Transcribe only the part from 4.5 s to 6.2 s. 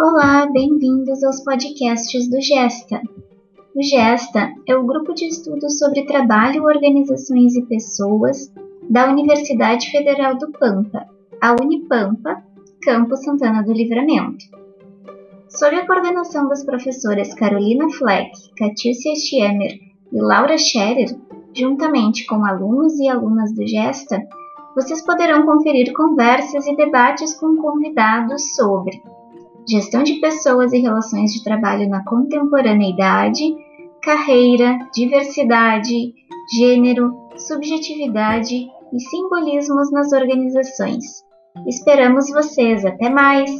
é o grupo de estudos sobre